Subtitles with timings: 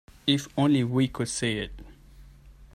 [0.25, 1.79] If only we could see it.